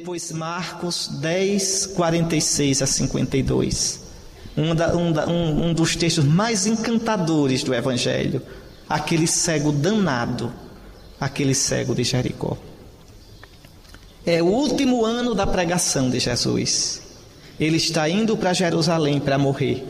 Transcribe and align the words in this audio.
depois 0.00 0.32
Marcos 0.32 1.08
10, 1.20 1.88
46 1.94 2.80
a 2.80 2.86
52. 2.86 4.00
Um, 4.56 4.74
da, 4.74 4.96
um, 4.96 5.12
da, 5.12 5.26
um, 5.26 5.66
um 5.66 5.74
dos 5.74 5.94
textos 5.94 6.24
mais 6.24 6.66
encantadores 6.66 7.62
do 7.62 7.74
Evangelho. 7.74 8.40
Aquele 8.88 9.26
cego 9.26 9.70
danado, 9.70 10.50
aquele 11.20 11.54
cego 11.54 11.94
de 11.94 12.02
Jericó. 12.02 12.56
É 14.24 14.42
o 14.42 14.46
último 14.46 15.04
ano 15.04 15.34
da 15.34 15.46
pregação 15.46 16.08
de 16.08 16.18
Jesus. 16.18 17.02
Ele 17.60 17.76
está 17.76 18.08
indo 18.08 18.38
para 18.38 18.54
Jerusalém 18.54 19.20
para 19.20 19.36
morrer. 19.36 19.86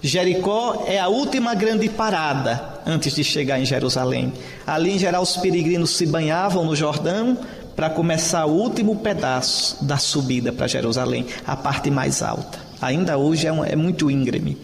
Jericó 0.00 0.84
é 0.86 0.98
a 0.98 1.08
última 1.08 1.54
grande 1.54 1.90
parada 1.90 2.80
antes 2.86 3.14
de 3.14 3.22
chegar 3.22 3.60
em 3.60 3.66
Jerusalém. 3.66 4.32
Ali, 4.66 4.92
em 4.92 4.98
geral, 4.98 5.22
os 5.22 5.36
peregrinos 5.36 5.90
se 5.90 6.06
banhavam 6.06 6.64
no 6.64 6.74
Jordão 6.74 7.38
para 7.74 7.90
começar 7.90 8.46
o 8.46 8.52
último 8.52 8.96
pedaço 8.96 9.84
da 9.84 9.96
subida 9.96 10.52
para 10.52 10.66
Jerusalém, 10.66 11.26
a 11.46 11.56
parte 11.56 11.90
mais 11.90 12.22
alta. 12.22 12.58
Ainda 12.80 13.18
hoje 13.18 13.46
é, 13.46 13.52
um, 13.52 13.64
é 13.64 13.74
muito 13.74 14.10
íngreme. 14.10 14.56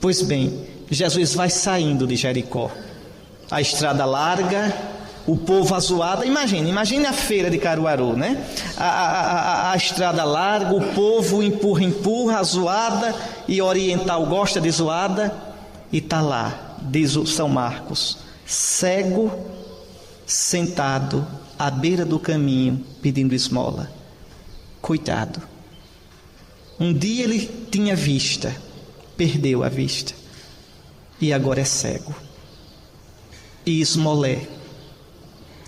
Pois 0.00 0.22
bem, 0.22 0.66
Jesus 0.90 1.34
vai 1.34 1.48
saindo 1.48 2.06
de 2.06 2.16
Jericó. 2.16 2.70
A 3.50 3.60
estrada 3.60 4.04
larga, 4.04 4.74
o 5.26 5.36
povo 5.36 5.74
azoado. 5.74 6.24
Imagine, 6.24 6.68
imagine 6.68 7.06
a 7.06 7.12
feira 7.12 7.48
de 7.48 7.58
Caruaru, 7.58 8.16
né? 8.16 8.44
A, 8.76 8.84
a, 8.84 9.10
a, 9.10 9.72
a, 9.72 9.76
estrada 9.76 10.24
larga, 10.24 10.74
o 10.74 10.92
povo 10.94 11.42
empurra, 11.42 11.84
empurra, 11.84 12.38
a 12.40 12.42
zoada, 12.42 13.14
e 13.46 13.62
oriental 13.62 14.26
gosta 14.26 14.60
de 14.60 14.70
zoada, 14.70 15.32
e 15.92 15.98
está 15.98 16.20
lá, 16.20 16.76
diz 16.82 17.16
o 17.16 17.26
São 17.26 17.48
Marcos, 17.48 18.18
cego, 18.46 19.30
sentado 20.26 21.26
à 21.62 21.70
beira 21.70 22.04
do 22.04 22.18
caminho, 22.18 22.84
pedindo 23.00 23.36
esmola. 23.36 23.88
Coitado. 24.80 25.40
Um 26.78 26.92
dia 26.92 27.22
ele 27.22 27.48
tinha 27.70 27.94
vista, 27.94 28.52
perdeu 29.16 29.62
a 29.62 29.68
vista, 29.68 30.12
e 31.20 31.32
agora 31.32 31.60
é 31.60 31.64
cego. 31.64 32.12
E 33.64 33.80
esmolé 33.80 34.48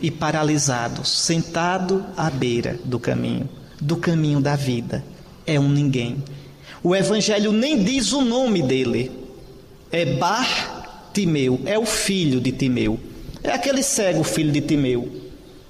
e 0.02 0.10
paralisado, 0.10 1.04
sentado 1.06 2.04
à 2.16 2.28
beira 2.28 2.76
do 2.84 2.98
caminho, 2.98 3.48
do 3.80 3.96
caminho 3.96 4.40
da 4.40 4.56
vida. 4.56 5.04
É 5.46 5.60
um 5.60 5.68
ninguém. 5.68 6.24
O 6.82 6.96
Evangelho 6.96 7.52
nem 7.52 7.84
diz 7.84 8.12
o 8.12 8.22
nome 8.22 8.64
dele. 8.64 9.12
É 9.92 10.04
Bar 10.16 11.10
Timeu, 11.12 11.60
é 11.64 11.78
o 11.78 11.86
filho 11.86 12.40
de 12.40 12.50
Timeu. 12.50 12.98
É 13.44 13.52
aquele 13.52 13.84
cego 13.84 14.24
filho 14.24 14.50
de 14.50 14.60
Timeu. 14.60 15.23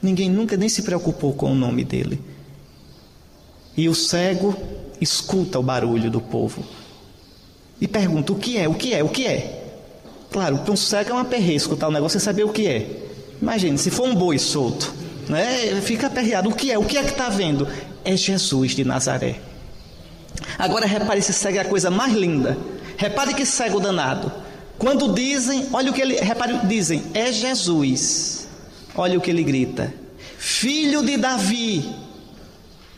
Ninguém 0.05 0.28
nunca 0.28 0.55
nem 0.55 0.69
se 0.69 0.83
preocupou 0.83 1.33
com 1.33 1.50
o 1.50 1.55
nome 1.55 1.83
dele. 1.83 2.20
E 3.74 3.88
o 3.88 3.94
cego 3.94 4.55
escuta 5.00 5.58
o 5.58 5.62
barulho 5.62 6.10
do 6.10 6.20
povo 6.20 6.62
e 7.80 7.88
pergunta: 7.88 8.30
o 8.30 8.36
que 8.36 8.58
é? 8.58 8.69
O 8.69 8.75
que 8.75 8.92
é? 8.92 9.02
O 9.02 9.08
que 9.08 9.27
é? 9.27 9.64
Claro, 10.30 10.58
para 10.58 10.72
um 10.72 10.77
cego 10.77 11.08
é 11.08 11.12
uma 11.14 11.25
perreira 11.25 11.56
escutar 11.56 11.88
o 11.88 11.91
negócio 11.91 12.20
sem 12.20 12.25
saber 12.25 12.44
o 12.44 12.52
que 12.52 12.66
é. 12.66 12.86
Imagine, 13.41 13.78
se 13.78 13.91
for 13.91 14.06
um 14.06 14.14
boi 14.14 14.38
solto, 14.38 14.92
né? 15.27 15.80
Fica 15.80 16.08
aperreado. 16.08 16.50
O 16.50 16.55
que 16.55 16.70
é? 16.70 16.78
O 16.78 16.84
que 16.84 16.98
é 16.98 17.02
que 17.02 17.12
está 17.12 17.30
vendo? 17.30 17.66
É 18.05 18.14
Jesus 18.14 18.72
de 18.72 18.84
Nazaré. 18.84 19.41
Agora 20.58 20.84
repare 20.84 21.22
se 21.22 21.32
cego 21.32 21.56
é 21.56 21.60
a 21.60 21.64
coisa 21.64 21.91
mais 21.91 22.12
linda. 22.12 22.58
Repare 22.98 23.32
que 23.32 23.47
cego 23.47 23.80
danado. 23.80 24.30
Quando 24.77 25.14
dizem, 25.14 25.66
olha 25.72 25.91
o 25.91 25.94
que 25.94 26.02
ele, 26.02 26.16
repare, 26.16 26.58
dizem, 26.66 27.05
é 27.14 27.32
Jesus. 27.32 28.44
Olha 28.94 29.19
o 29.19 29.21
que 29.21 29.31
ele 29.31 29.43
grita: 29.43 29.93
Filho 30.38 31.03
de 31.03 31.16
Davi. 31.16 32.05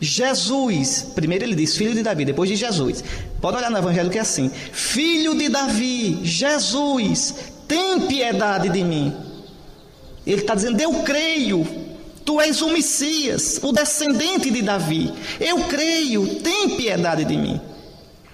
Jesus. 0.00 1.06
Primeiro 1.14 1.44
ele 1.44 1.54
diz 1.54 1.76
filho 1.76 1.94
de 1.94 2.02
Davi, 2.02 2.24
depois 2.24 2.50
de 2.50 2.56
Jesus. 2.56 3.02
Pode 3.40 3.56
olhar 3.56 3.70
no 3.70 3.78
evangelho 3.78 4.10
que 4.10 4.18
é 4.18 4.20
assim: 4.20 4.50
Filho 4.50 5.34
de 5.34 5.48
Davi, 5.48 6.20
Jesus, 6.22 7.34
tem 7.66 8.00
piedade 8.00 8.68
de 8.68 8.82
mim. 8.84 9.14
Ele 10.26 10.40
está 10.40 10.54
dizendo: 10.54 10.80
Eu 10.80 10.92
creio, 11.02 11.66
tu 12.24 12.40
és 12.40 12.60
o 12.60 12.70
Messias, 12.72 13.58
o 13.62 13.72
descendente 13.72 14.50
de 14.50 14.60
Davi. 14.60 15.12
Eu 15.40 15.60
creio, 15.64 16.40
tem 16.40 16.76
piedade 16.76 17.24
de 17.24 17.36
mim. 17.36 17.60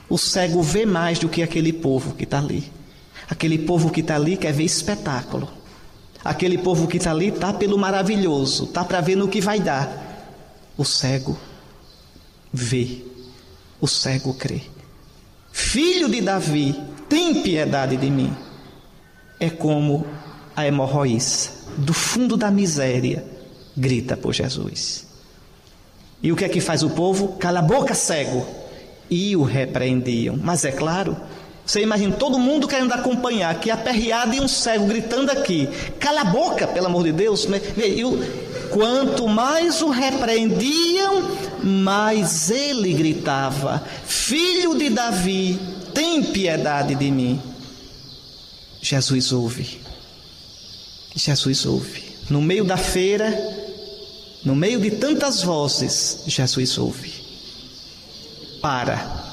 O 0.09 0.19
cego 0.19 0.63
vê 0.63 0.85
mais 0.85 1.19
do 1.19 1.29
que 1.29 1.43
aquele 1.43 1.73
povo 1.73 2.15
que 2.15 2.25
está 2.25 2.39
ali. 2.39 2.65
Aquele 3.31 3.59
povo 3.59 3.91
que 3.91 4.01
está 4.01 4.17
ali 4.17 4.37
quer 4.37 4.53
ver 4.53 4.65
espetáculo. 4.65 5.49
Aquele 6.25 6.59
povo 6.59 6.87
que 6.87 6.99
está 6.99 7.11
ali 7.11 7.29
está 7.29 7.53
pelo 7.53 7.77
maravilhoso, 7.77 8.65
está 8.65 8.85
para 8.85 9.01
ver 9.01 9.17
no 9.17 9.29
que 9.29 9.41
vai 9.41 9.61
dar. 9.61 10.11
O 10.77 10.85
cego 10.85 11.39
vê, 12.53 13.05
o 13.81 13.89
cego 13.89 14.35
crê. 14.35 14.63
Filho 15.51 16.09
de 16.09 16.21
Davi, 16.21 16.79
tem 17.09 17.43
piedade 17.43 17.97
de 17.97 18.11
mim. 18.11 18.35
É 19.41 19.51
como 19.51 20.07
a 20.55 20.67
hemorroíça 20.67 21.63
do 21.77 21.93
fundo 21.93 22.37
da 22.37 22.51
miséria, 22.51 23.25
grita 23.77 24.17
por 24.17 24.33
Jesus. 24.33 25.07
E 26.23 26.31
o 26.31 26.37
que 26.37 26.45
é 26.45 26.49
que 26.49 26.61
faz 26.61 26.83
o 26.83 26.91
povo? 26.91 27.37
Cala 27.39 27.59
a 27.59 27.63
boca, 27.63 27.95
cego. 27.95 28.47
E 29.11 29.35
o 29.37 29.43
repreendiam. 29.43 30.39
Mas 30.41 30.65
é 30.65 30.71
claro, 30.71 31.17
você 31.73 31.81
imagina 31.81 32.15
todo 32.15 32.39
mundo 32.39 32.69
querendo 32.69 32.93
acompanhar, 32.93 33.59
que 33.59 33.71
aperreado 33.71 34.35
e 34.35 34.41
um 34.41 34.47
cego 34.47 34.85
gritando 34.85 35.31
aqui: 35.31 35.67
cala 35.99 36.21
a 36.21 36.25
boca, 36.25 36.67
pelo 36.67 36.85
amor 36.85 37.03
de 37.03 37.13
Deus. 37.13 37.49
E 37.79 38.05
o, 38.05 38.19
quanto 38.69 39.27
mais 39.27 39.81
o 39.81 39.89
repreendiam, 39.89 41.31
mais 41.65 42.51
ele 42.51 42.93
gritava: 42.93 43.83
Filho 44.05 44.77
de 44.77 44.91
Davi, 44.91 45.59
tem 45.95 46.23
piedade 46.23 46.95
de 46.95 47.11
mim. 47.11 47.41
Jesus 48.83 49.33
ouve. 49.33 49.81
Jesus 51.17 51.65
ouve. 51.65 52.05
No 52.29 52.43
meio 52.43 52.65
da 52.65 52.77
feira, 52.77 53.35
no 54.45 54.55
meio 54.55 54.79
de 54.79 54.91
tantas 54.91 55.43
vozes, 55.43 56.23
Jesus 56.27 56.77
ouve. 56.77 57.15
Para. 58.61 59.32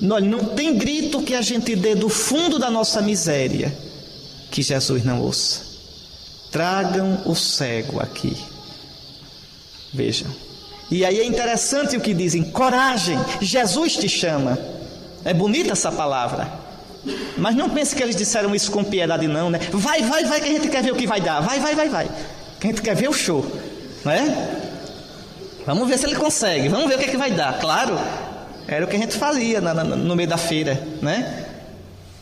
Não, 0.00 0.44
tem 0.54 0.76
grito 0.76 1.22
que 1.22 1.34
a 1.34 1.42
gente 1.42 1.74
dê 1.74 1.94
do 1.94 2.08
fundo 2.08 2.58
da 2.58 2.70
nossa 2.70 3.02
miséria 3.02 3.76
que 4.50 4.62
Jesus 4.62 5.04
não 5.04 5.20
ouça. 5.20 5.62
Tragam 6.50 7.22
o 7.26 7.34
cego 7.34 8.00
aqui. 8.00 8.36
Vejam. 9.92 10.28
E 10.90 11.04
aí 11.04 11.20
é 11.20 11.24
interessante 11.24 11.96
o 11.96 12.00
que 12.00 12.14
dizem: 12.14 12.44
coragem, 12.44 13.18
Jesus 13.40 13.96
te 13.96 14.08
chama. 14.08 14.58
É 15.24 15.34
bonita 15.34 15.72
essa 15.72 15.92
palavra. 15.92 16.50
Mas 17.36 17.54
não 17.54 17.70
pense 17.70 17.94
que 17.94 18.02
eles 18.02 18.16
disseram 18.16 18.54
isso 18.54 18.70
com 18.70 18.82
piedade, 18.82 19.26
não, 19.26 19.50
né? 19.50 19.60
Vai, 19.72 20.02
vai, 20.02 20.24
vai, 20.24 20.40
que 20.40 20.48
a 20.48 20.52
gente 20.52 20.68
quer 20.68 20.82
ver 20.82 20.92
o 20.92 20.96
que 20.96 21.06
vai 21.06 21.20
dar. 21.20 21.40
Vai, 21.40 21.60
vai, 21.60 21.74
vai, 21.74 21.88
vai. 21.88 22.10
Que 22.60 22.66
a 22.66 22.70
gente 22.70 22.82
quer 22.82 22.94
ver 22.94 23.08
o 23.08 23.12
show, 23.12 23.44
não 24.04 24.12
é? 24.12 24.58
Vamos 25.64 25.86
ver 25.86 25.98
se 25.98 26.06
ele 26.06 26.16
consegue, 26.16 26.68
vamos 26.68 26.88
ver 26.88 26.94
o 26.94 26.98
que, 26.98 27.04
é 27.04 27.08
que 27.08 27.16
vai 27.16 27.30
dar. 27.30 27.58
Claro, 27.58 27.98
era 28.68 28.84
o 28.84 28.88
que 28.88 28.96
a 28.96 28.98
gente 28.98 29.16
fazia 29.16 29.62
na, 29.62 29.72
na, 29.72 29.82
no 29.82 30.14
meio 30.14 30.28
da 30.28 30.36
feira, 30.36 30.86
né? 31.00 31.46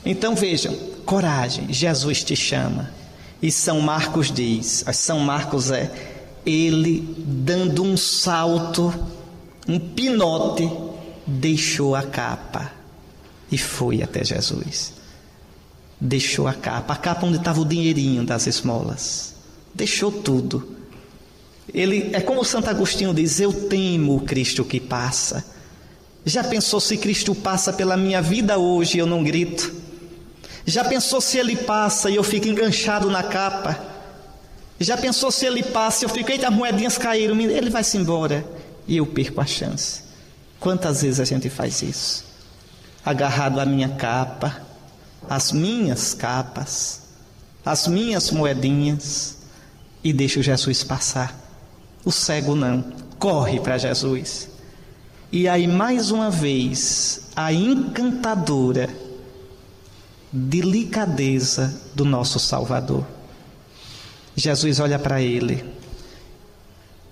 Então 0.05 0.37
vejam, 0.37 0.73
coragem, 1.05 1.73
Jesus 1.73 2.23
te 2.23 2.37
chama. 2.37 2.89
E 3.43 3.51
São 3.51 3.81
Marcos 3.81 4.31
diz: 4.31 4.85
São 4.95 5.19
Marcos 5.19 5.73
é 5.73 5.91
ele 6.47 7.17
dando 7.19 7.83
um 7.83 7.97
salto, 7.97 8.95
um 9.69 9.81
pinote, 9.81 10.71
deixou 11.27 11.97
a 11.97 12.05
capa 12.05 12.71
e 13.51 13.59
foi 13.59 14.01
até 14.01 14.25
Jesus. 14.25 14.95
Deixou 16.01 16.47
a 16.47 16.55
capa, 16.55 16.95
a 16.95 16.97
capa 16.97 17.27
onde 17.27 17.39
estava 17.39 17.61
o 17.61 17.65
dinheirinho 17.65 18.25
das 18.25 18.47
esmolas. 18.47 19.35
Deixou 19.75 20.13
tudo. 20.13 20.77
Ele 21.75 22.11
é 22.13 22.21
como 22.21 22.45
Santo 22.45 22.71
Agostinho 22.71 23.13
diz: 23.13 23.41
Eu 23.41 23.53
temo 23.53 24.17
o 24.17 24.21
Cristo 24.21 24.65
que 24.65 24.79
passa. 24.79 25.56
Já 26.27 26.45
pensou 26.45 26.81
se 26.81 26.99
Cristo 26.99 27.35
passa 27.35 27.73
pela 27.73 27.97
minha 27.97 28.21
vida 28.21 28.59
hoje 28.59 28.99
e 28.99 29.01
eu 29.01 29.07
não 29.07 29.25
grito? 29.25 29.73
Já 30.67 30.85
pensou 30.85 31.21
se 31.21 31.39
ele 31.39 31.57
passa 31.57 32.11
e 32.11 32.17
eu 32.17 32.23
fico 32.23 32.49
enganchado 32.49 33.09
na 33.09 33.23
capa? 33.23 33.79
Já 34.79 34.99
pensou 34.99 35.31
se 35.31 35.47
ele 35.47 35.63
passa 35.63 36.05
e 36.05 36.07
eu 36.07 36.09
fico, 36.11 36.31
eita, 36.31 36.49
as 36.49 36.55
moedinhas 36.55 36.99
caíram, 36.99 37.41
ele 37.41 37.71
vai-se 37.71 37.97
embora 37.97 38.45
e 38.87 38.99
eu 38.99 39.07
perco 39.07 39.41
a 39.41 39.47
chance? 39.47 40.03
Quantas 40.61 41.01
vezes 41.01 41.21
a 41.21 41.25
gente 41.25 41.49
faz 41.49 41.81
isso? 41.81 42.27
agarrado 43.07 43.61
à 43.61 43.65
minha 43.65 43.91
capa, 43.91 44.61
às 45.31 45.53
minhas 45.53 46.13
capas, 46.13 47.03
às 47.65 47.87
minhas 47.87 48.33
moedinhas 48.33 49.37
e 50.03 50.13
deixo 50.13 50.43
Jesus 50.43 50.83
passar. 50.83 51.33
O 52.05 52.11
cego 52.11 52.57
não, 52.57 52.85
corre 53.17 53.61
para 53.61 53.79
Jesus. 53.79 54.49
E 55.33 55.49
aí, 55.49 55.67
mais 55.67 56.11
uma 56.11 56.31
vez, 56.31 57.29
a 57.35 57.53
encantadora 57.53 58.89
delicadeza 60.33 61.81
do 61.95 62.05
nosso 62.05 62.39
Salvador. 62.39 63.07
Jesus 64.37 64.81
olha 64.81 64.99
para 64.99 65.21
ele 65.21 65.77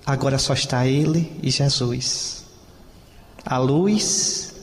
Agora 0.07 0.39
só 0.39 0.53
está 0.53 0.87
ele 0.87 1.33
e 1.43 1.51
Jesus. 1.51 2.45
A 3.45 3.57
luz 3.57 4.55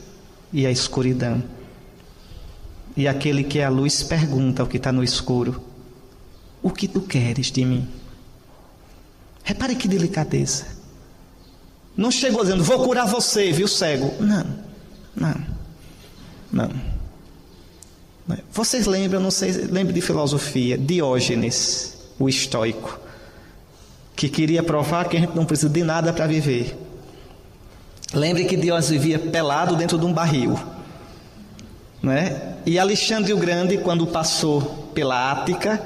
e 0.52 0.64
a 0.64 0.70
escuridão. 0.70 1.42
E 2.96 3.08
aquele 3.08 3.42
que 3.42 3.58
é 3.58 3.64
a 3.64 3.68
luz 3.68 4.04
pergunta 4.04 4.62
ao 4.62 4.68
que 4.68 4.76
está 4.76 4.92
no 4.92 5.02
escuro: 5.02 5.60
O 6.62 6.70
que 6.70 6.86
tu 6.86 7.00
queres 7.00 7.50
de 7.50 7.64
mim? 7.64 7.88
Repare 9.42 9.74
que 9.74 9.88
delicadeza. 9.88 10.66
Não 11.96 12.10
chegou 12.10 12.42
dizendo, 12.42 12.64
vou 12.64 12.84
curar 12.84 13.06
você, 13.06 13.52
viu, 13.52 13.68
cego? 13.68 14.14
Não, 14.20 14.46
não, 15.14 15.34
não. 16.50 16.92
Vocês 18.50 18.86
lembram, 18.86 19.20
não 19.20 19.30
sei, 19.30 19.52
lembram 19.52 19.92
de 19.94 20.00
filosofia, 20.00 20.78
Diógenes, 20.78 21.96
o 22.18 22.28
estoico, 22.28 22.98
que 24.16 24.28
queria 24.28 24.62
provar 24.62 25.08
que 25.08 25.16
a 25.16 25.20
gente 25.20 25.34
não 25.34 25.44
precisa 25.44 25.68
de 25.68 25.82
nada 25.82 26.12
para 26.12 26.26
viver. 26.26 26.76
Lembre 28.14 28.44
que 28.44 28.56
Diógenes 28.56 28.90
vivia 28.90 29.18
pelado 29.18 29.76
dentro 29.76 29.98
de 29.98 30.04
um 30.04 30.12
barril. 30.12 30.58
Né? 32.02 32.56
E 32.66 32.78
Alexandre 32.78 33.32
o 33.32 33.36
Grande, 33.36 33.78
quando 33.78 34.06
passou 34.06 34.90
pela 34.94 35.32
Ática, 35.32 35.82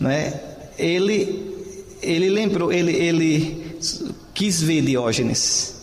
né, 0.00 0.40
ele, 0.78 1.54
ele 2.00 2.28
lembrou, 2.28 2.72
ele, 2.72 2.92
ele 2.92 3.67
quis 4.34 4.62
ver 4.62 4.82
Diógenes. 4.82 5.74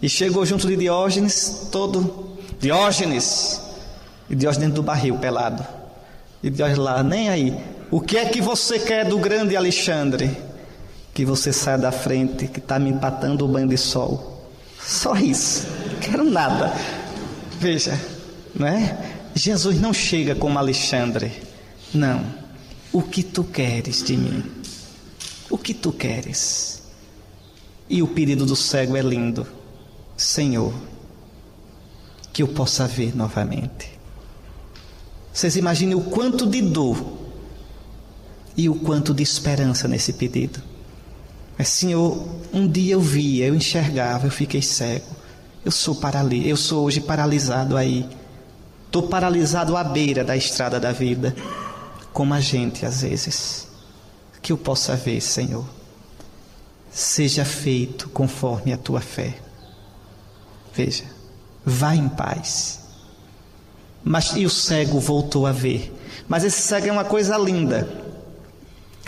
E 0.00 0.08
chegou 0.08 0.44
junto 0.44 0.66
de 0.66 0.76
Diógenes, 0.76 1.68
todo. 1.70 2.36
Diógenes! 2.60 3.60
E 4.28 4.34
Diógenes 4.34 4.68
dentro 4.68 4.82
do 4.82 4.86
barril, 4.86 5.18
pelado. 5.18 5.64
E 6.42 6.50
Diógenes 6.50 6.78
lá, 6.78 7.02
nem 7.02 7.28
aí. 7.28 7.56
O 7.90 8.00
que 8.00 8.16
é 8.16 8.26
que 8.26 8.40
você 8.40 8.78
quer 8.78 9.06
do 9.06 9.18
grande 9.18 9.56
Alexandre? 9.56 10.36
Que 11.14 11.24
você 11.24 11.52
saia 11.52 11.78
da 11.78 11.92
frente, 11.92 12.46
que 12.48 12.58
está 12.58 12.78
me 12.78 12.90
empatando 12.90 13.44
o 13.44 13.48
banho 13.48 13.68
de 13.68 13.78
sol. 13.78 14.50
Só 14.80 15.16
isso. 15.16 15.66
Quero 16.00 16.24
nada. 16.24 16.72
Veja, 17.58 17.98
não 18.54 18.66
é? 18.66 18.98
Jesus 19.34 19.80
não 19.80 19.92
chega 19.92 20.34
como 20.34 20.58
Alexandre. 20.58 21.32
Não. 21.92 22.24
O 22.92 23.02
que 23.02 23.22
tu 23.22 23.44
queres 23.44 24.02
de 24.02 24.16
mim? 24.16 24.44
O 25.50 25.56
que 25.56 25.74
tu 25.74 25.92
queres? 25.92 26.82
E 27.88 28.02
o 28.02 28.08
pedido 28.08 28.44
do 28.44 28.56
cego 28.56 28.96
é 28.96 29.02
lindo. 29.02 29.46
Senhor, 30.16 30.72
que 32.32 32.42
eu 32.42 32.48
possa 32.48 32.86
ver 32.86 33.16
novamente. 33.16 33.90
Vocês 35.32 35.56
imaginem 35.56 35.94
o 35.94 36.00
quanto 36.00 36.46
de 36.46 36.62
dor 36.62 37.18
e 38.56 38.68
o 38.68 38.74
quanto 38.74 39.12
de 39.12 39.22
esperança 39.22 39.86
nesse 39.86 40.12
pedido. 40.14 40.62
Mas, 41.58 41.68
Senhor, 41.68 42.26
um 42.52 42.66
dia 42.66 42.94
eu 42.94 43.00
via, 43.00 43.46
eu 43.46 43.54
enxergava, 43.54 44.26
eu 44.26 44.30
fiquei 44.30 44.62
cego. 44.62 45.14
Eu 45.64 45.72
sou 45.72 45.96
parali 45.96 46.48
eu 46.48 46.56
sou 46.56 46.84
hoje 46.84 47.00
paralisado 47.00 47.76
aí 47.76 48.08
Estou 48.96 49.10
paralisado 49.10 49.76
à 49.76 49.84
beira 49.84 50.24
da 50.24 50.36
estrada 50.36 50.80
da 50.80 50.90
vida, 50.90 51.36
como 52.14 52.32
a 52.32 52.40
gente 52.40 52.86
às 52.86 53.02
vezes. 53.02 53.68
Que 54.40 54.52
eu 54.52 54.56
possa 54.56 54.96
ver, 54.96 55.20
Senhor. 55.20 55.66
Seja 56.96 57.44
feito 57.44 58.08
conforme 58.08 58.72
a 58.72 58.78
tua 58.78 59.02
fé. 59.02 59.34
Veja, 60.72 61.04
vá 61.62 61.94
em 61.94 62.08
paz. 62.08 62.80
Mas 64.02 64.34
e 64.34 64.46
o 64.46 64.48
cego 64.48 64.98
voltou 64.98 65.46
a 65.46 65.52
ver. 65.52 65.94
Mas 66.26 66.42
esse 66.42 66.62
cego 66.62 66.86
é 66.86 66.92
uma 66.92 67.04
coisa 67.04 67.36
linda. 67.36 67.86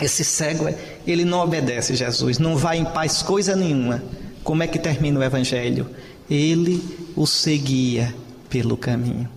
Esse 0.02 0.23
cego, 0.23 0.69
ele 1.06 1.25
não 1.25 1.38
obedece 1.38 1.96
Jesus, 1.96 2.38
não 2.38 2.58
vai 2.58 2.76
em 2.76 2.85
paz 2.85 3.23
coisa 3.23 3.56
nenhuma. 3.56 4.05
Como 4.44 4.62
é 4.62 4.67
que 4.67 4.79
termina 4.79 5.20
o 5.20 5.23
evangelho? 5.23 5.88
Ele 6.29 6.85
o 7.17 7.26
seguia 7.26 8.14
pelo 8.50 8.76
caminho. 8.76 9.31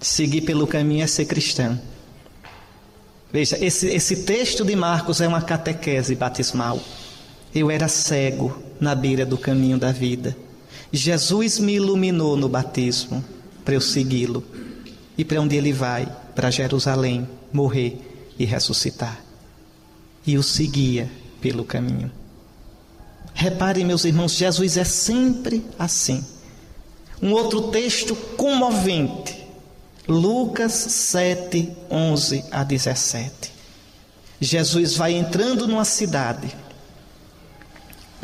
Seguir 0.00 0.40
pelo 0.40 0.66
caminho 0.66 1.04
é 1.04 1.06
ser 1.06 1.26
cristão. 1.26 1.80
Veja, 3.32 3.56
esse, 3.64 3.86
esse 3.86 4.24
texto 4.24 4.64
de 4.64 4.74
Marcos 4.74 5.20
é 5.20 5.28
uma 5.28 5.40
catequese 5.40 6.16
batismal. 6.16 6.80
Eu 7.54 7.70
era 7.70 7.88
cego 7.88 8.56
na 8.80 8.94
beira 8.94 9.24
do 9.24 9.38
caminho 9.38 9.78
da 9.78 9.92
vida. 9.92 10.36
Jesus 10.92 11.58
me 11.58 11.74
iluminou 11.74 12.36
no 12.36 12.48
batismo 12.48 13.24
para 13.64 13.74
eu 13.74 13.80
segui-lo. 13.80 14.44
E 15.16 15.24
para 15.24 15.40
onde 15.40 15.56
ele 15.56 15.72
vai? 15.72 16.06
Para 16.34 16.50
Jerusalém, 16.50 17.28
morrer 17.52 17.98
e 18.38 18.44
ressuscitar. 18.44 19.20
E 20.26 20.36
o 20.36 20.42
seguia 20.42 21.08
pelo 21.40 21.64
caminho. 21.64 22.10
Reparem, 23.32 23.84
meus 23.84 24.04
irmãos, 24.04 24.32
Jesus 24.32 24.76
é 24.76 24.84
sempre 24.84 25.64
assim. 25.78 26.24
Um 27.22 27.32
outro 27.32 27.68
texto 27.70 28.14
comovente 28.36 29.44
Lucas 30.06 30.72
7, 30.72 31.72
11 31.90 32.44
a 32.50 32.62
17. 32.62 33.52
Jesus 34.38 34.96
vai 34.96 35.14
entrando 35.14 35.66
numa 35.66 35.84
cidade, 35.84 36.54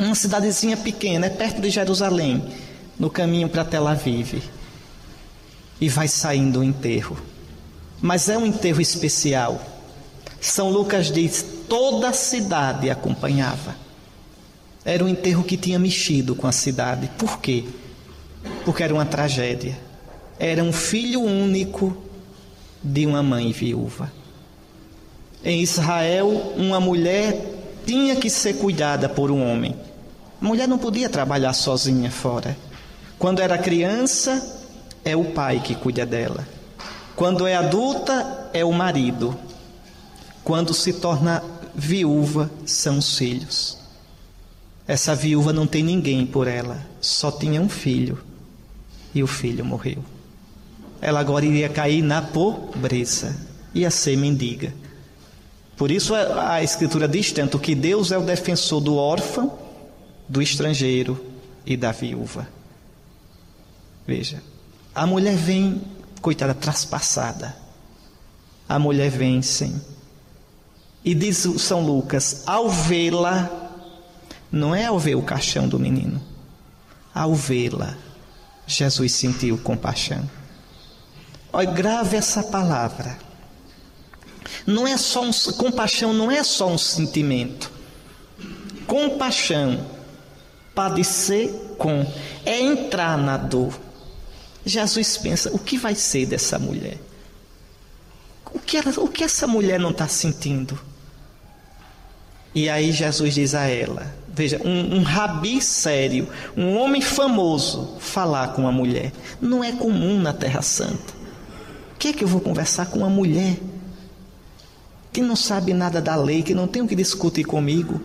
uma 0.05 0.15
cidadezinha 0.15 0.77
pequena, 0.77 1.27
é 1.27 1.31
perto 1.31 1.61
de 1.61 1.71
Jerusalém, 1.71 2.43
no 2.99 3.11
caminho 3.11 3.49
para 3.49 3.65
Tel 3.65 3.87
Aviv, 3.87 4.43
e 5.81 5.89
vai 5.89 6.09
saindo 6.09 6.61
o 6.61 6.65
enterro. 6.65 7.17
Mas 8.01 8.29
é 8.29 8.37
um 8.37 8.47
enterro 8.47 8.81
especial. 8.81 9.61
São 10.41 10.71
Lucas 10.71 11.11
diz: 11.11 11.45
toda 11.69 12.09
a 12.09 12.13
cidade 12.13 12.89
acompanhava. 12.91 13.77
Era 14.85 15.05
um 15.05 15.09
enterro 15.09 15.45
que 15.45 15.57
tinha 15.57 15.79
mexido 15.79 16.35
com 16.35 16.47
a 16.47 16.53
cidade. 16.53 17.11
Por 17.19 17.39
quê? 17.39 17.65
Porque 18.65 18.83
era 18.83 18.95
uma 18.95 19.05
tragédia 19.05 19.91
era 20.41 20.65
um 20.65 20.73
filho 20.73 21.21
único 21.21 21.95
de 22.83 23.05
uma 23.05 23.23
mãe 23.23 23.53
viúva. 23.53 24.11
Em 25.45 25.61
Israel, 25.61 26.29
uma 26.57 26.81
mulher 26.81 27.39
tinha 27.85 28.17
que 28.17 28.31
ser 28.31 28.55
cuidada 28.55 29.07
por 29.07 29.31
um 29.31 29.47
homem. 29.47 29.77
A 30.41 30.45
mulher 30.45 30.67
não 30.67 30.79
podia 30.79 31.09
trabalhar 31.09 31.53
sozinha 31.53 32.11
fora. 32.11 32.57
Quando 33.19 33.41
era 33.41 33.59
criança, 33.59 34.65
é 35.05 35.15
o 35.17 35.33
pai 35.33 35.61
que 35.61 35.75
cuida 35.75 36.07
dela. 36.07 36.47
Quando 37.15 37.47
é 37.47 37.55
adulta, 37.55 38.49
é 38.53 38.65
o 38.65 38.73
marido. 38.73 39.37
Quando 40.43 40.73
se 40.73 40.95
torna 40.95 41.43
viúva, 41.75 42.51
são 42.65 42.99
os 42.99 43.19
filhos. 43.19 43.79
Essa 44.89 45.15
viúva 45.15 45.53
não 45.53 45.67
tem 45.67 45.83
ninguém 45.83 46.27
por 46.27 46.49
ela, 46.49 46.85
só 47.01 47.31
tinha 47.31 47.61
um 47.61 47.69
filho. 47.69 48.19
E 49.15 49.23
o 49.23 49.27
filho 49.27 49.65
morreu 49.65 50.03
ela 51.01 51.21
agora 51.21 51.45
iria 51.45 51.69
cair 51.69 52.03
na 52.03 52.21
pobreza, 52.21 53.35
ia 53.75 53.91
ser 53.91 54.17
mendiga. 54.17 54.73
Por 55.77 55.91
isso 55.91 56.15
a 56.15 56.63
Escritura 56.63 57.09
diz 57.09 57.33
tanto 57.33 57.59
que 57.59 57.75
Deus 57.75 58.13
é 58.13 58.19
o 58.19 58.23
defensor 58.23 58.81
do 58.81 58.97
órfão, 58.97 59.59
do 60.31 60.41
estrangeiro 60.41 61.23
e 61.67 61.77
da 61.77 61.91
viúva. 61.91 62.49
Veja, 64.07 64.41
a 64.95 65.05
mulher 65.05 65.35
vem, 65.35 65.83
coitada, 66.23 66.55
traspassada. 66.55 67.57
A 68.69 68.79
mulher 68.79 69.11
vem, 69.11 69.43
sim. 69.43 69.81
E 71.05 71.15
diz 71.17 71.39
São 71.59 71.85
Lucas: 71.85 72.45
ao 72.47 72.71
vê-la, 72.71 73.51
não 74.53 74.73
é 74.73 74.87
ao 74.87 75.01
ver 75.01 75.17
o 75.17 75.23
caixão 75.23 75.69
do 75.69 75.81
menino, 75.81 76.23
ao 77.13 77.35
vê-la, 77.35 77.97
Jesus 78.69 79.13
sentiu 79.13 79.59
compaixão. 79.59 80.31
Olha, 81.53 81.73
grave 81.73 82.17
essa 82.17 82.45
palavra. 82.45 83.19
Não 84.65 84.87
é 84.87 84.97
só 84.97 85.25
um, 85.25 85.33
compaixão 85.57 86.13
não 86.13 86.31
é 86.31 86.45
só 86.45 86.69
um 86.69 86.79
sentimento. 86.79 87.73
Compaixão, 88.87 89.85
padecer 90.75 91.51
com, 91.79 92.07
é 92.45 92.61
entrar 92.61 93.19
na 93.19 93.37
dor. 93.37 93.79
Jesus 94.65 95.17
pensa: 95.17 95.51
o 95.53 95.59
que 95.59 95.77
vai 95.77 95.95
ser 95.95 96.27
dessa 96.27 96.59
mulher? 96.59 96.99
O 98.53 98.59
que, 98.59 98.77
ela, 98.77 98.93
o 98.99 99.09
que 99.09 99.23
essa 99.23 99.47
mulher 99.47 99.79
não 99.79 99.91
está 99.91 100.09
sentindo? 100.09 100.79
E 102.55 102.69
aí 102.69 102.93
Jesus 102.93 103.35
diz 103.35 103.55
a 103.55 103.67
ela: 103.67 104.15
veja, 104.29 104.61
um, 104.65 104.97
um 104.97 105.03
rabi 105.03 105.63
sério, 105.63 106.29
um 106.57 106.77
homem 106.77 107.01
famoso, 107.01 107.97
falar 108.01 108.49
com 108.49 108.63
uma 108.63 108.73
mulher. 108.73 109.13
Não 109.41 109.63
é 109.63 109.73
comum 109.73 110.21
na 110.21 110.33
Terra 110.33 110.63
Santa 110.63 111.21
que 112.01 112.09
é 112.09 112.13
que 112.15 112.25
eu 112.25 112.29
vou 112.29 112.41
conversar 112.41 112.87
com 112.87 113.01
uma 113.01 113.11
mulher 113.11 113.59
que 115.13 115.21
não 115.21 115.37
sabe 115.37 115.75
nada 115.75 116.01
da 116.01 116.17
lei, 116.17 116.43
que 116.43 116.55
não 116.55 116.67
tem 116.67 116.81
o 116.81 116.89
que 116.89 116.97
discutir 116.97 117.45
comigo? 117.45 118.01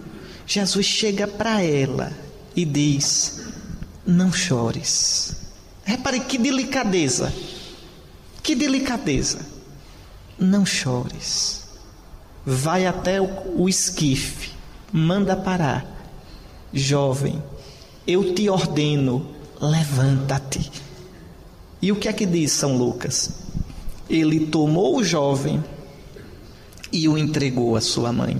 Jesus 0.46 0.86
chega 0.86 1.26
para 1.26 1.64
ela 1.64 2.12
e 2.56 2.64
diz: 2.66 3.42
Não 4.06 4.32
chores. 4.32 5.36
Repare 5.84 6.22
que 6.22 6.38
delicadeza. 6.38 7.34
Que 8.42 8.56
delicadeza. 8.56 9.40
Não 10.40 10.66
chores. 10.66 11.66
Vai 12.46 12.86
até 12.86 13.20
o, 13.22 13.68
esquife, 13.68 14.52
manda 14.92 15.36
parar. 15.36 15.94
Jovem, 16.72 17.42
eu 18.06 18.36
te 18.36 18.50
ordeno, 18.50 19.32
levanta-te. 19.60 20.72
E 21.82 21.92
o 21.92 21.96
que 21.96 22.08
é 22.08 22.14
que 22.14 22.26
diz 22.26 22.52
São 22.52 22.78
Lucas? 22.78 23.32
Ele 24.10 24.48
tomou 24.48 24.98
o 24.98 25.04
jovem 25.04 25.64
e 26.92 27.08
o 27.08 27.18
entregou 27.18 27.76
à 27.76 27.82
sua 27.82 28.12
mãe. 28.12 28.40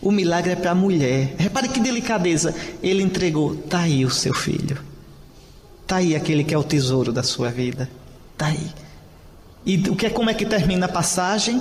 O 0.00 0.12
milagre 0.12 0.52
é 0.52 0.56
para 0.56 0.70
a 0.70 0.74
mulher. 0.74 1.34
Que 1.76 1.80
delicadeza. 1.82 2.54
Ele 2.82 3.02
entregou. 3.02 3.52
Está 3.52 3.80
aí 3.80 4.02
o 4.06 4.10
seu 4.10 4.32
filho. 4.32 4.78
Está 5.82 5.96
aí 5.96 6.16
aquele 6.16 6.42
que 6.42 6.54
é 6.54 6.58
o 6.58 6.64
tesouro 6.64 7.12
da 7.12 7.22
sua 7.22 7.50
vida. 7.50 7.86
Está 8.32 8.46
aí. 8.46 8.70
E 9.66 9.76
o 9.90 9.94
que 9.94 10.06
é, 10.06 10.10
como 10.10 10.30
é 10.30 10.34
que 10.34 10.46
termina 10.46 10.86
a 10.86 10.88
passagem? 10.88 11.60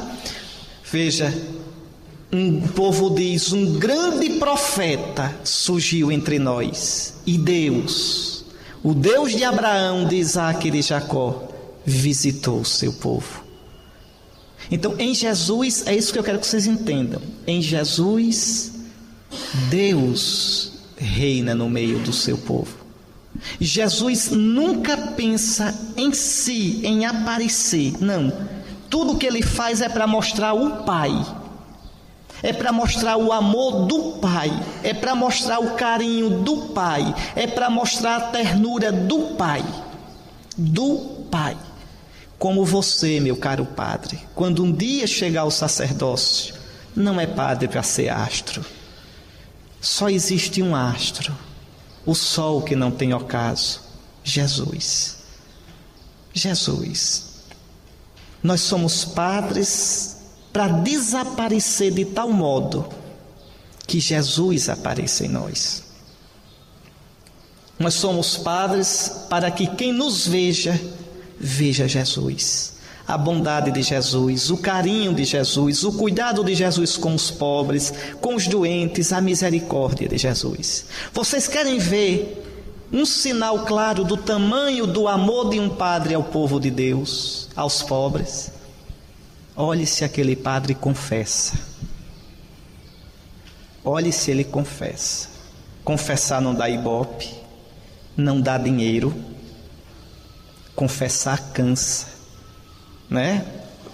Veja, 0.89 1.33
um 2.31 2.61
povo 2.61 3.13
diz: 3.13 3.51
um 3.51 3.77
grande 3.77 4.39
profeta 4.39 5.35
surgiu 5.43 6.09
entre 6.09 6.39
nós. 6.39 7.15
E 7.25 7.37
Deus, 7.37 8.45
o 8.81 8.93
Deus 8.93 9.33
de 9.33 9.43
Abraão, 9.43 10.07
de 10.07 10.15
Isaac 10.15 10.65
e 10.65 10.71
de 10.71 10.81
Jacó, 10.81 11.45
visitou 11.83 12.61
o 12.61 12.65
seu 12.65 12.93
povo. 12.93 13.43
Então, 14.71 14.95
em 14.97 15.13
Jesus, 15.13 15.85
é 15.85 15.93
isso 15.93 16.13
que 16.13 16.17
eu 16.17 16.23
quero 16.23 16.39
que 16.39 16.47
vocês 16.47 16.65
entendam. 16.67 17.21
Em 17.45 17.61
Jesus, 17.61 18.74
Deus 19.69 20.73
reina 20.97 21.53
no 21.53 21.69
meio 21.69 21.99
do 21.99 22.13
seu 22.13 22.37
povo. 22.37 22.85
Jesus 23.59 24.31
nunca 24.31 24.95
pensa 24.95 25.73
em 25.97 26.13
si, 26.13 26.81
em 26.83 27.05
aparecer. 27.05 27.93
Não. 27.99 28.31
Tudo 28.89 29.17
que 29.17 29.25
ele 29.25 29.41
faz 29.41 29.81
é 29.81 29.89
para 29.89 30.07
mostrar 30.07 30.53
o 30.53 30.83
Pai. 30.83 31.11
É 32.41 32.53
para 32.53 32.71
mostrar 32.71 33.17
o 33.17 33.31
amor 33.31 33.85
do 33.85 34.19
Pai. 34.21 34.51
É 34.83 34.93
para 34.93 35.15
mostrar 35.15 35.59
o 35.59 35.75
carinho 35.75 36.41
do 36.41 36.57
Pai. 36.73 37.13
É 37.35 37.45
para 37.45 37.69
mostrar 37.69 38.15
a 38.17 38.21
ternura 38.21 38.91
do 38.91 39.35
Pai. 39.35 39.63
Do 40.57 41.25
Pai 41.29 41.57
como 42.37 42.65
você, 42.65 43.19
meu 43.19 43.35
caro 43.35 43.65
padre, 43.65 44.19
quando 44.33 44.63
um 44.63 44.71
dia 44.71 45.07
chegar 45.07 45.41
ao 45.41 45.51
sacerdócio, 45.51 46.53
não 46.95 47.19
é 47.19 47.25
padre 47.25 47.67
para 47.67 47.81
ser 47.81 48.09
astro. 48.09 48.63
Só 49.85 50.09
existe 50.09 50.63
um 50.63 50.75
astro, 50.75 51.31
o 52.07 52.15
sol 52.15 52.63
que 52.63 52.75
não 52.75 52.89
tem 52.89 53.13
ocaso, 53.13 53.81
Jesus. 54.23 55.17
Jesus. 56.33 57.43
Nós 58.41 58.61
somos 58.61 59.05
padres 59.05 60.17
para 60.51 60.69
desaparecer 60.69 61.93
de 61.93 62.03
tal 62.03 62.31
modo 62.31 62.89
que 63.85 63.99
Jesus 63.99 64.69
apareça 64.69 65.23
em 65.23 65.29
nós. 65.29 65.83
Nós 67.77 67.93
somos 67.93 68.37
padres 68.37 69.27
para 69.29 69.51
que 69.51 69.67
quem 69.67 69.93
nos 69.93 70.25
veja 70.25 70.81
veja 71.39 71.87
Jesus. 71.87 72.74
A 73.07 73.17
bondade 73.17 73.71
de 73.71 73.81
Jesus, 73.81 74.49
o 74.49 74.57
carinho 74.57 75.13
de 75.13 75.23
Jesus, 75.23 75.83
o 75.83 75.93
cuidado 75.93 76.43
de 76.43 76.55
Jesus 76.55 76.97
com 76.97 77.13
os 77.13 77.29
pobres, 77.29 77.93
com 78.19 78.35
os 78.35 78.47
doentes, 78.47 79.13
a 79.13 79.21
misericórdia 79.21 80.07
de 80.07 80.17
Jesus. 80.17 80.87
Vocês 81.13 81.47
querem 81.47 81.77
ver 81.77 82.43
um 82.91 83.05
sinal 83.05 83.65
claro 83.65 84.03
do 84.03 84.17
tamanho 84.17 84.87
do 84.87 85.07
amor 85.07 85.49
de 85.49 85.59
um 85.59 85.69
padre 85.69 86.15
ao 86.15 86.23
povo 86.23 86.59
de 86.59 86.71
Deus, 86.71 87.49
aos 87.55 87.83
pobres? 87.83 88.51
Olhe 89.55 89.85
se 89.85 90.03
aquele 90.03 90.35
padre 90.35 90.73
confessa. 90.73 91.57
Olhe 93.83 94.11
se 94.11 94.31
ele 94.31 94.43
confessa. 94.43 95.29
Confessar 95.83 96.41
não 96.41 96.55
dá 96.55 96.67
ibope, 96.67 97.29
não 98.17 98.41
dá 98.41 98.57
dinheiro 98.57 99.13
confessar 100.75 101.51
cansa, 101.53 102.07
né? 103.09 103.45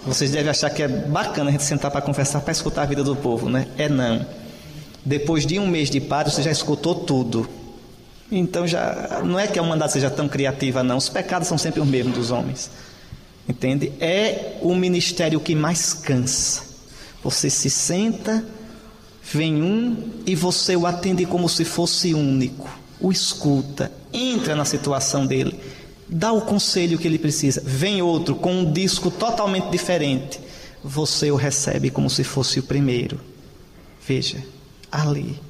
Vocês 0.04 0.30
devem 0.30 0.50
achar 0.50 0.70
que 0.70 0.82
é 0.82 0.88
bacana 0.88 1.48
a 1.48 1.52
gente 1.52 1.62
sentar 1.62 1.90
para 1.90 2.00
conversar, 2.00 2.40
para 2.40 2.52
escutar 2.52 2.82
a 2.82 2.86
vida 2.86 3.04
do 3.04 3.14
povo, 3.14 3.48
né? 3.48 3.68
É 3.78 3.88
não. 3.88 4.26
Depois 5.04 5.46
de 5.46 5.58
um 5.58 5.66
mês 5.66 5.90
de 5.90 6.00
padre, 6.00 6.32
você 6.32 6.42
já 6.42 6.50
escutou 6.50 6.94
tudo. 6.94 7.48
Então 8.30 8.66
já 8.66 9.20
não 9.24 9.38
é 9.38 9.46
que 9.46 9.58
a 9.58 9.62
humanidade 9.62 9.92
seja 9.92 10.10
tão 10.10 10.28
criativa, 10.28 10.82
não. 10.82 10.96
Os 10.96 11.08
pecados 11.08 11.46
são 11.46 11.58
sempre 11.58 11.80
os 11.80 11.86
mesmos 11.86 12.14
dos 12.16 12.30
homens. 12.30 12.70
Entende? 13.48 13.92
É 14.00 14.56
o 14.60 14.74
ministério 14.74 15.38
que 15.40 15.54
mais 15.54 15.92
cansa. 15.92 16.62
Você 17.22 17.50
se 17.50 17.70
senta, 17.70 18.44
vem 19.22 19.62
um 19.62 20.10
e 20.26 20.34
você 20.34 20.74
o 20.74 20.86
atende 20.86 21.26
como 21.26 21.48
se 21.48 21.64
fosse 21.64 22.14
único. 22.14 22.68
O 23.00 23.12
escuta, 23.12 23.92
entra 24.12 24.56
na 24.56 24.64
situação 24.64 25.26
dele 25.26 25.58
dá 26.12 26.32
o 26.32 26.42
conselho 26.42 26.98
que 26.98 27.08
ele 27.08 27.18
precisa. 27.18 27.62
Vem 27.64 28.02
outro 28.02 28.34
com 28.34 28.52
um 28.52 28.72
disco 28.72 29.10
totalmente 29.10 29.70
diferente. 29.70 30.38
Você 30.84 31.30
o 31.30 31.36
recebe 31.36 31.90
como 31.90 32.10
se 32.10 32.22
fosse 32.22 32.60
o 32.60 32.62
primeiro. 32.62 33.20
Veja, 34.06 34.44
ali, 34.90 35.40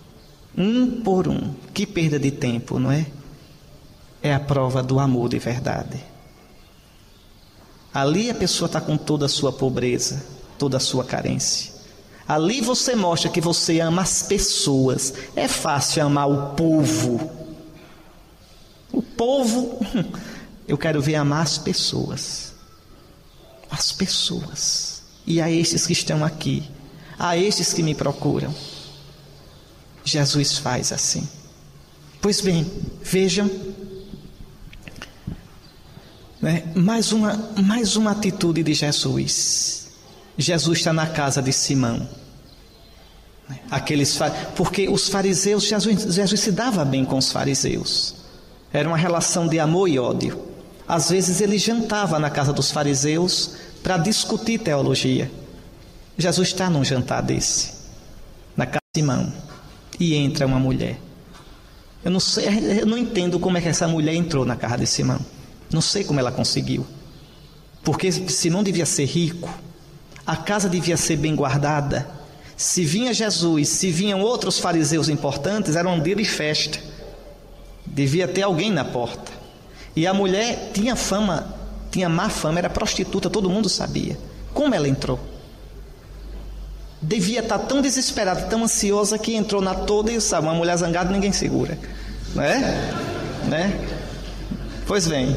um 0.57 1.00
por 1.02 1.26
um. 1.26 1.54
Que 1.75 1.87
perda 1.87 2.19
de 2.19 2.31
tempo, 2.31 2.78
não 2.78 2.92
é? 2.92 3.07
É 4.23 4.33
a 4.33 4.40
prova 4.40 4.83
do 4.83 5.00
amor 5.00 5.28
de 5.28 5.38
verdade. 5.38 6.04
Ali 7.92 8.31
a 8.31 8.35
pessoa 8.35 8.66
está 8.66 8.81
com 8.81 8.97
toda 8.97 9.26
a 9.26 9.28
sua 9.28 9.52
pobreza, 9.52 10.25
toda 10.59 10.76
a 10.76 10.81
sua 10.81 11.04
carência. 11.04 11.73
Ali 12.26 12.61
você 12.61 12.95
mostra 12.95 13.31
que 13.31 13.40
você 13.40 13.81
ama 13.81 14.02
as 14.02 14.23
pessoas. 14.23 15.12
É 15.35 15.49
fácil 15.49 16.04
amar 16.04 16.31
o 16.31 16.54
povo. 16.54 17.31
O 18.92 19.02
povo 19.02 19.81
Eu 20.66 20.78
quero 20.78 21.02
ver 21.02 21.16
amar 21.16 21.42
as 21.42 21.59
pessoas. 21.59 22.52
As 23.71 23.92
pessoas. 23.92 25.02
E 25.26 25.40
a 25.40 25.50
estes 25.50 25.87
que 25.87 25.92
estão 25.92 26.25
aqui. 26.25 26.69
A 27.19 27.37
estes 27.37 27.73
que 27.73 27.83
me 27.83 27.95
procuram. 27.95 28.54
Jesus 30.04 30.59
faz 30.59 30.92
assim. 30.92 31.28
Pois 32.21 32.40
bem, 32.40 32.71
vejam. 33.02 33.50
Né, 36.40 36.64
mais, 36.75 37.12
uma, 37.12 37.37
mais 37.62 37.97
uma 37.97 38.12
atitude 38.12 38.62
de 38.62 38.75
Jesus. 38.75 39.88
Jesus 40.37 40.78
está 40.78 40.92
na 40.92 41.07
casa 41.07 41.40
de 41.42 41.52
Simão. 41.52 42.09
Aqueles, 43.71 44.19
porque 44.57 44.88
os 44.88 45.09
fariseus, 45.09 45.64
Jesus, 45.64 46.14
Jesus 46.14 46.40
se 46.40 46.52
dava 46.52 46.85
bem 46.85 47.04
com 47.04 47.19
os 47.19 47.31
fariseus. 47.31 48.14
Era 48.73 48.88
uma 48.88 48.97
relação 48.97 49.47
de 49.47 49.59
amor 49.59 49.88
e 49.88 49.99
ódio. 49.99 50.51
Às 50.86 51.10
vezes 51.10 51.40
ele 51.40 51.58
jantava 51.58 52.18
na 52.18 52.30
casa 52.30 52.52
dos 52.52 52.70
fariseus 52.70 53.56
para 53.82 53.96
discutir 53.98 54.58
teologia. 54.58 55.30
Jesus 56.16 56.48
está 56.48 56.68
num 56.68 56.84
jantar 56.84 57.22
desse, 57.22 57.72
na 58.56 58.66
casa 58.66 58.80
de 58.94 59.00
Simão, 59.00 59.32
e 59.98 60.14
entra 60.14 60.46
uma 60.46 60.58
mulher. 60.58 60.98
Eu 62.04 62.10
não 62.10 62.20
sei, 62.20 62.46
eu 62.80 62.86
não 62.86 62.98
entendo 62.98 63.38
como 63.38 63.56
é 63.56 63.60
que 63.60 63.68
essa 63.68 63.86
mulher 63.88 64.14
entrou 64.14 64.44
na 64.44 64.56
casa 64.56 64.78
de 64.78 64.86
Simão. 64.86 65.20
Não 65.72 65.80
sei 65.80 66.04
como 66.04 66.20
ela 66.20 66.32
conseguiu. 66.32 66.86
Porque 67.82 68.12
Simão 68.12 68.62
devia 68.62 68.86
ser 68.86 69.06
rico, 69.06 69.52
a 70.26 70.36
casa 70.36 70.68
devia 70.68 70.96
ser 70.96 71.16
bem 71.16 71.34
guardada. 71.34 72.08
Se 72.56 72.84
vinha 72.84 73.12
Jesus, 73.12 73.68
se 73.68 73.90
vinham 73.90 74.20
outros 74.20 74.58
fariseus 74.58 75.08
importantes, 75.08 75.74
era 75.74 75.88
um 75.88 76.00
dia 76.00 76.14
de 76.14 76.24
festa. 76.24 76.78
Devia 77.84 78.28
ter 78.28 78.42
alguém 78.42 78.70
na 78.70 78.84
porta. 78.84 79.41
E 79.94 80.06
a 80.06 80.14
mulher 80.14 80.70
tinha 80.72 80.96
fama, 80.96 81.54
tinha 81.90 82.08
má 82.08 82.28
fama, 82.28 82.58
era 82.58 82.70
prostituta, 82.70 83.28
todo 83.28 83.50
mundo 83.50 83.68
sabia. 83.68 84.18
Como 84.54 84.75
ela 84.75 84.88
entrou? 84.88 85.18
Devia 87.00 87.40
estar 87.40 87.58
tão 87.58 87.82
desesperada, 87.82 88.42
tão 88.42 88.64
ansiosa 88.64 89.18
que 89.18 89.34
entrou 89.34 89.61
na 89.61 89.75
toda 89.75 90.12
e 90.12 90.20
sabe, 90.20 90.46
uma 90.46 90.54
mulher 90.54 90.76
zangada 90.76 91.11
ninguém 91.11 91.32
segura, 91.32 91.78
né? 92.34 92.92
Né? 93.49 93.88
Pois 94.87 95.08
bem. 95.08 95.37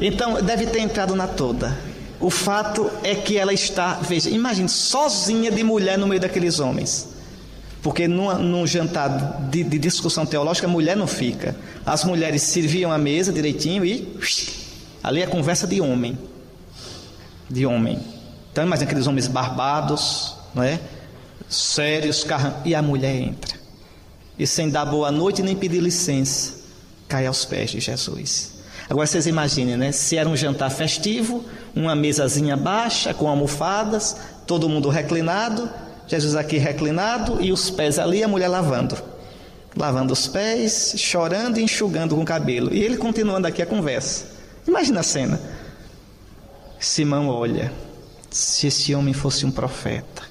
Então 0.00 0.42
deve 0.42 0.66
ter 0.66 0.80
entrado 0.80 1.14
na 1.14 1.26
toda. 1.26 1.76
O 2.18 2.30
fato 2.30 2.90
é 3.02 3.14
que 3.14 3.36
ela 3.36 3.52
está, 3.52 3.94
veja, 3.94 4.30
imagine, 4.30 4.68
sozinha 4.68 5.50
de 5.50 5.62
mulher 5.62 5.98
no 5.98 6.06
meio 6.06 6.20
daqueles 6.20 6.58
homens. 6.58 7.11
Porque 7.82 8.06
numa, 8.06 8.34
num 8.34 8.64
jantar 8.66 9.48
de, 9.50 9.64
de, 9.64 9.78
discussão 9.78 10.24
teológica, 10.24 10.68
a 10.68 10.70
mulher 10.70 10.96
não 10.96 11.06
fica. 11.06 11.56
As 11.84 12.04
mulheres 12.04 12.42
serviam 12.42 12.92
a 12.92 12.98
mesa 12.98 13.32
direitinho 13.32 13.84
e 13.84 14.16
ali 15.02 15.20
é 15.20 15.26
conversa 15.26 15.66
de 15.66 15.80
homem. 15.80 16.16
De 17.50 17.66
homem. 17.66 17.98
Então, 18.52 18.64
imagina 18.64 18.86
aqueles 18.88 19.06
homens 19.06 19.26
barbados, 19.26 20.36
não 20.54 20.62
é? 20.62 20.78
Sérios, 21.48 22.22
carran... 22.22 22.54
e 22.64 22.74
a 22.74 22.80
mulher 22.80 23.16
entra. 23.16 23.58
E 24.38 24.46
sem 24.46 24.70
dar 24.70 24.84
boa 24.84 25.10
noite 25.10 25.42
nem 25.42 25.56
pedir 25.56 25.80
licença, 25.80 26.54
cai 27.08 27.26
aos 27.26 27.44
pés 27.44 27.70
de 27.72 27.80
Jesus. 27.80 28.52
Agora 28.88 29.06
vocês 29.06 29.26
imaginem, 29.26 29.76
né? 29.76 29.90
Se 29.90 30.16
era 30.16 30.28
um 30.28 30.36
jantar 30.36 30.70
festivo, 30.70 31.44
uma 31.74 31.94
mesazinha 31.94 32.56
baixa 32.56 33.12
com 33.12 33.28
almofadas, 33.28 34.16
todo 34.46 34.68
mundo 34.68 34.88
reclinado, 34.88 35.68
Jesus 36.12 36.36
aqui 36.36 36.58
reclinado 36.58 37.40
e 37.40 37.50
os 37.50 37.70
pés 37.70 37.98
ali, 37.98 38.22
a 38.22 38.28
mulher 38.28 38.48
lavando. 38.48 38.98
lavando 39.74 40.12
os 40.12 40.26
pés, 40.26 40.92
chorando 40.98 41.58
e 41.58 41.62
enxugando 41.62 42.14
com 42.14 42.20
o 42.20 42.24
cabelo. 42.24 42.70
E 42.70 42.82
ele 42.82 42.98
continuando 42.98 43.46
aqui 43.46 43.62
a 43.62 43.66
conversa. 43.66 44.26
Imagina 44.68 45.00
a 45.00 45.02
cena. 45.02 45.40
Simão 46.78 47.28
olha. 47.28 47.72
Se 48.30 48.66
esse 48.66 48.94
homem 48.94 49.14
fosse 49.14 49.46
um 49.46 49.50
profeta, 49.50 50.22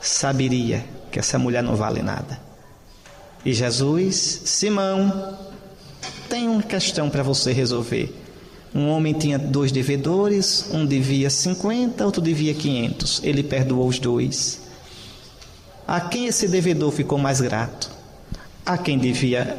saberia 0.00 0.84
que 1.12 1.20
essa 1.20 1.38
mulher 1.38 1.62
não 1.62 1.76
vale 1.76 2.02
nada. 2.02 2.40
E 3.44 3.52
Jesus, 3.52 4.42
Simão, 4.46 5.38
tem 6.28 6.48
uma 6.48 6.62
questão 6.62 7.08
para 7.08 7.22
você 7.22 7.52
resolver. 7.52 8.12
Um 8.74 8.88
homem 8.88 9.12
tinha 9.12 9.38
dois 9.38 9.70
devedores, 9.70 10.66
um 10.72 10.84
devia 10.84 11.30
50, 11.30 12.04
outro 12.04 12.20
devia 12.20 12.52
500. 12.52 13.20
Ele 13.22 13.44
perdoou 13.44 13.86
os 13.86 14.00
dois. 14.00 14.63
A 15.86 16.00
quem 16.00 16.26
esse 16.26 16.48
devedor 16.48 16.90
ficou 16.90 17.18
mais 17.18 17.40
grato? 17.40 17.90
A 18.64 18.78
quem 18.78 18.98
devia, 18.98 19.58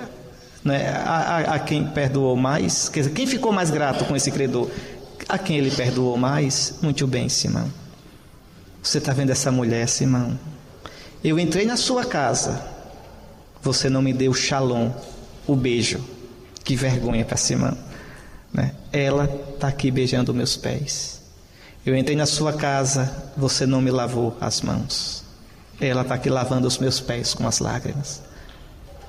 né, 0.63 0.89
a, 0.89 1.17
a, 1.17 1.39
a 1.55 1.59
quem 1.59 1.85
perdoou 1.87 2.35
mais? 2.35 2.89
Quer 2.89 3.01
dizer, 3.01 3.13
quem 3.13 3.27
ficou 3.27 3.51
mais 3.51 3.69
grato 3.69 4.05
com 4.05 4.15
esse 4.15 4.31
credor? 4.31 4.69
A 5.29 5.37
quem 5.37 5.57
ele 5.57 5.69
perdoou 5.69 6.17
mais? 6.17 6.75
Muito 6.81 7.05
bem, 7.05 7.29
Simão. 7.29 7.71
Você 8.81 8.97
está 8.97 9.13
vendo 9.13 9.31
essa 9.31 9.51
mulher, 9.51 9.87
Simão? 9.87 10.37
Eu 11.23 11.39
entrei 11.39 11.65
na 11.65 11.77
sua 11.77 12.05
casa, 12.05 12.63
você 13.61 13.89
não 13.89 14.01
me 14.01 14.13
deu 14.13 14.31
o 14.31 14.35
shalom, 14.35 14.91
o 15.47 15.55
beijo. 15.55 16.03
Que 16.63 16.75
vergonha 16.75 17.25
para 17.25 17.37
Simão. 17.37 17.77
Né? 18.51 18.73
Ela 18.91 19.25
está 19.53 19.67
aqui 19.67 19.91
beijando 19.91 20.33
meus 20.33 20.55
pés. 20.55 21.21
Eu 21.85 21.95
entrei 21.95 22.15
na 22.15 22.25
sua 22.25 22.53
casa, 22.53 23.31
você 23.37 23.67
não 23.67 23.81
me 23.81 23.91
lavou 23.91 24.35
as 24.41 24.61
mãos. 24.61 25.24
Ela 25.79 26.01
está 26.01 26.15
aqui 26.15 26.29
lavando 26.29 26.67
os 26.67 26.77
meus 26.77 26.99
pés 26.99 27.33
com 27.33 27.47
as 27.47 27.59
lágrimas. 27.59 28.21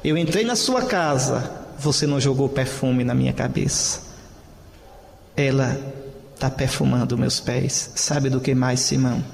Eu 0.02 0.16
entrei 0.16 0.44
na 0.44 0.56
sua 0.56 0.84
casa, 0.84 1.50
você 1.78 2.06
não 2.06 2.20
jogou 2.20 2.48
perfume 2.48 3.04
na 3.04 3.14
minha 3.14 3.32
cabeça. 3.32 4.02
Ela 5.36 5.78
está 6.34 6.50
perfumando 6.50 7.18
meus 7.18 7.40
pés. 7.40 7.90
Sabe 7.94 8.28
do 8.28 8.40
que 8.40 8.54
mais, 8.54 8.80
Simão? 8.80 9.24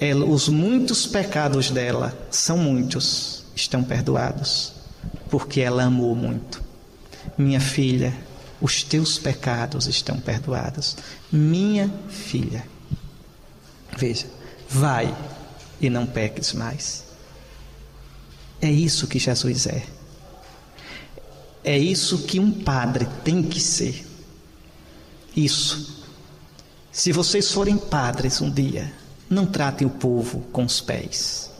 Ela, 0.00 0.24
os 0.24 0.48
muitos 0.48 1.06
pecados 1.06 1.70
dela, 1.70 2.16
são 2.30 2.56
muitos, 2.56 3.44
estão 3.54 3.82
perdoados, 3.82 4.72
porque 5.28 5.60
ela 5.60 5.84
amou 5.84 6.14
muito. 6.14 6.62
Minha 7.36 7.60
filha, 7.60 8.14
os 8.60 8.82
teus 8.82 9.18
pecados 9.18 9.86
estão 9.86 10.18
perdoados. 10.20 10.96
Minha 11.32 11.92
filha, 12.08 12.64
veja, 13.96 14.26
vai 14.68 15.12
e 15.80 15.88
não 15.88 16.06
peques 16.06 16.52
mais. 16.52 17.04
É 18.60 18.70
isso 18.70 19.06
que 19.06 19.18
Jesus 19.18 19.66
é. 19.66 19.84
É 21.62 21.78
isso 21.78 22.18
que 22.18 22.40
um 22.40 22.50
padre 22.50 23.06
tem 23.24 23.42
que 23.42 23.60
ser. 23.60 24.06
Isso. 25.36 26.04
Se 26.90 27.12
vocês 27.12 27.52
forem 27.52 27.76
padres 27.76 28.40
um 28.40 28.50
dia, 28.50 28.92
não 29.30 29.46
tratem 29.46 29.86
o 29.86 29.90
povo 29.90 30.40
com 30.52 30.64
os 30.64 30.80
pés. 30.80 31.50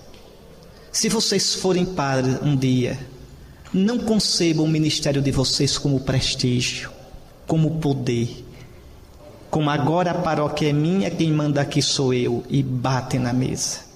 Se 0.90 1.08
vocês 1.08 1.54
forem 1.54 1.84
padres 1.84 2.40
um 2.42 2.56
dia, 2.56 2.98
não 3.72 3.98
concebam 3.98 4.64
o 4.64 4.68
ministério 4.68 5.20
de 5.20 5.30
vocês 5.30 5.76
como 5.78 6.00
prestígio, 6.00 6.90
como 7.46 7.78
poder, 7.78 8.44
como 9.50 9.70
agora 9.70 10.10
a 10.10 10.14
paróquia 10.14 10.70
é 10.70 10.72
minha, 10.72 11.10
quem 11.10 11.32
manda 11.32 11.60
aqui 11.60 11.80
sou 11.80 12.12
eu, 12.12 12.44
e 12.48 12.62
batem 12.62 13.20
na 13.20 13.32
mesa. 13.32 13.87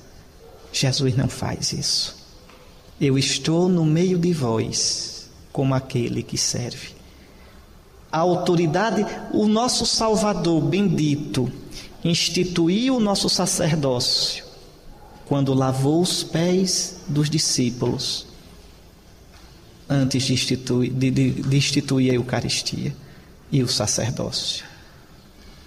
Jesus 0.73 1.15
não 1.17 1.29
faz 1.29 1.73
isso. 1.73 2.17
Eu 3.01 3.19
estou 3.19 3.69
no 3.69 3.85
meio 3.85 4.19
de 4.19 4.33
vós, 4.33 5.31
como 5.53 5.75
aquele 5.75 6.23
que 6.23 6.39
serve. 6.39 6.89
A 8.11 8.19
autoridade, 8.19 9.05
o 9.33 9.47
nosso 9.47 9.85
Salvador 9.85 10.63
bendito, 10.63 11.51
instituiu 12.05 12.97
o 12.97 13.01
nosso 13.01 13.29
sacerdócio 13.29 14.45
quando 15.27 15.55
lavou 15.55 16.01
os 16.03 16.23
pés 16.23 16.97
dos 17.09 17.31
discípulos 17.31 18.27
antes 19.89 20.25
de 20.25 20.33
instituir, 20.33 20.91
de, 20.91 21.11
de, 21.11 21.31
de 21.31 21.57
instituir 21.57 22.13
a 22.13 22.15
Eucaristia 22.15 22.95
e 23.51 23.63
o 23.63 23.69
sacerdócio. 23.69 24.65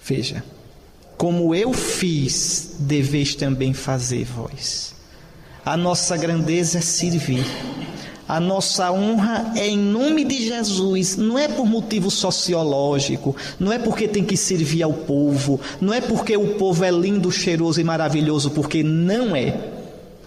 Veja, 0.04 0.44
como 1.16 1.54
eu 1.54 1.72
fiz, 1.72 2.76
deveis 2.80 3.34
também 3.34 3.72
fazer 3.72 4.24
vós. 4.24 4.94
A 5.66 5.76
nossa 5.76 6.16
grandeza 6.16 6.78
é 6.78 6.80
servir. 6.80 7.44
A 8.28 8.38
nossa 8.38 8.92
honra 8.92 9.50
é 9.56 9.66
em 9.66 9.76
nome 9.76 10.24
de 10.24 10.46
Jesus, 10.46 11.16
não 11.16 11.36
é 11.36 11.48
por 11.48 11.66
motivo 11.66 12.08
sociológico, 12.08 13.34
não 13.58 13.72
é 13.72 13.78
porque 13.80 14.06
tem 14.06 14.24
que 14.24 14.36
servir 14.36 14.84
ao 14.84 14.92
povo, 14.92 15.60
não 15.80 15.92
é 15.92 16.00
porque 16.00 16.36
o 16.36 16.54
povo 16.54 16.84
é 16.84 16.90
lindo, 16.92 17.32
cheiroso 17.32 17.80
e 17.80 17.84
maravilhoso, 17.84 18.52
porque 18.52 18.84
não 18.84 19.34
é. 19.34 19.58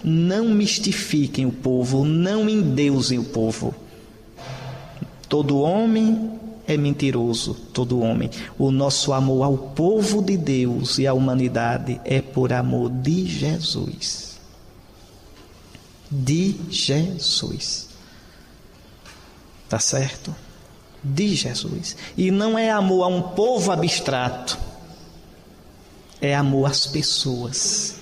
Não 0.03 0.49
mistifiquem 0.49 1.45
o 1.45 1.53
povo, 1.53 2.03
não 2.03 2.49
endeusem 2.49 3.17
o 3.17 3.23
povo. 3.23 3.73
Todo 5.29 5.61
homem 5.61 6.31
é 6.67 6.75
mentiroso, 6.75 7.55
todo 7.71 8.01
homem. 8.01 8.29
O 8.57 8.71
nosso 8.71 9.13
amor 9.13 9.43
ao 9.43 9.57
povo 9.57 10.21
de 10.21 10.35
Deus 10.35 10.99
e 10.99 11.07
à 11.07 11.13
humanidade 11.13 11.97
é 12.03 12.21
por 12.21 12.51
amor 12.51 12.89
de 12.89 13.25
Jesus. 13.25 14.28
De 16.09 16.55
Jesus. 16.69 17.89
Tá 19.67 19.79
certo? 19.79 20.35
De 21.03 21.35
Jesus. 21.35 21.95
E 22.17 22.31
não 22.31 22.57
é 22.57 22.69
amor 22.69 23.03
a 23.03 23.07
um 23.07 23.21
povo 23.21 23.71
abstrato. 23.71 24.57
É 26.19 26.35
amor 26.35 26.69
às 26.69 26.87
pessoas. 26.87 27.95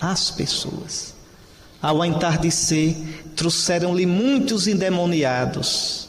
Às 0.00 0.30
pessoas. 0.30 1.14
Ao 1.80 2.04
entardecer, 2.04 2.96
trouxeram-lhe 3.36 4.06
muitos 4.06 4.66
endemoniados 4.66 6.04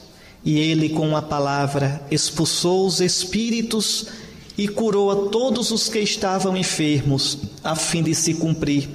e 0.46 0.60
ele, 0.60 0.90
com 0.90 1.18
a 1.18 1.24
palavra, 1.24 2.00
expulsou 2.12 2.86
os 2.86 3.02
espíritos 3.02 4.06
e 4.56 4.68
curou 4.68 5.10
a 5.10 5.30
todos 5.30 5.72
os 5.72 5.90
que 5.90 6.00
estavam 6.00 6.56
enfermos, 6.56 7.40
a 7.64 7.76
fim 7.76 8.04
de 8.04 8.14
se 8.14 8.36
cumprir 8.36 8.88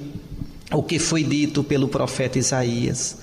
o 0.73 0.81
que 0.81 0.99
foi 0.99 1.23
dito 1.23 1.63
pelo 1.63 1.87
profeta 1.87 2.39
Isaías. 2.39 3.17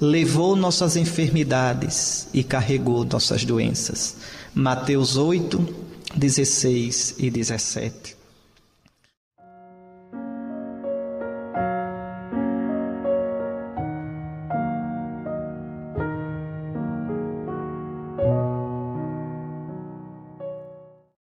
Levou 0.00 0.56
nossas 0.56 0.96
enfermidades 0.96 2.26
e 2.32 2.42
carregou 2.42 3.04
nossas 3.04 3.44
doenças. 3.44 4.16
Mateus 4.54 5.16
8, 5.16 5.74
16 6.14 7.16
e 7.18 7.30
17. 7.30 8.19